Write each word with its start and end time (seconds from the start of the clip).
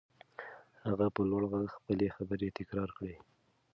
هغه 0.87 1.05
په 1.15 1.21
لوړ 1.29 1.43
غږ 1.51 1.65
خپلې 1.77 2.07
خبرې 2.15 2.47
تکرار 2.57 2.89
کړې. 2.97 3.15